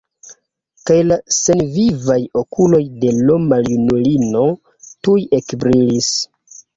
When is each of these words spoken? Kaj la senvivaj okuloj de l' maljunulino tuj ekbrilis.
Kaj 0.89 0.95
la 1.09 1.17
senvivaj 1.39 2.15
okuloj 2.41 2.79
de 3.03 3.11
l' 3.17 3.35
maljunulino 3.51 4.41
tuj 5.09 5.19
ekbrilis. 5.41 6.09